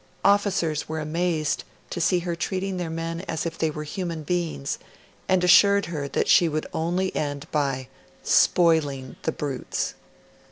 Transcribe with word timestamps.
Officers 0.25 0.89
were 0.89 0.99
amazed 0.99 1.63
to 1.91 2.01
see 2.01 2.17
her 2.21 2.35
treating 2.35 2.77
their 2.77 2.89
men 2.89 3.21
as 3.27 3.45
if 3.45 3.55
they 3.59 3.69
were 3.69 3.83
human 3.83 4.23
beings, 4.23 4.79
and 5.29 5.43
assured 5.43 5.85
her 5.85 6.07
that 6.07 6.27
she 6.27 6.49
would 6.49 6.65
only 6.73 7.15
end 7.15 7.45
by 7.51 7.87
'spoiling 8.23 9.15
the 9.21 9.31
brutes'. 9.31 9.93